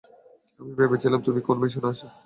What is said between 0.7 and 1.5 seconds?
ভেবেছিলাম তুমি